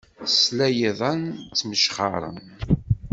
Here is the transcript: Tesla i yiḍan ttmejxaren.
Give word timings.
Tesla 0.25 0.67
i 0.69 0.73
yiḍan 0.79 1.21
ttmejxaren. 1.49 2.39